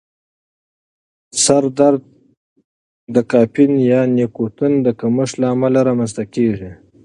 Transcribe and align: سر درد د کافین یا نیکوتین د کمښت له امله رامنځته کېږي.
سر 1.43 1.63
درد 1.77 2.01
د 3.15 3.17
کافین 3.31 3.71
یا 3.91 4.01
نیکوتین 4.15 4.73
د 4.85 4.87
کمښت 4.99 5.35
له 5.41 5.47
امله 5.53 5.79
رامنځته 5.87 6.23
کېږي. 6.33 6.71